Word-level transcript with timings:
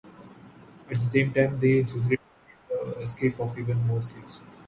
At 0.89 0.99
the 0.99 1.05
same 1.05 1.31
time, 1.31 1.59
they 1.59 1.83
facilitated 1.83 2.17
the 2.69 3.01
escape 3.03 3.39
of 3.39 3.55
even 3.59 3.85
more 3.85 4.01
slaves. 4.01 4.41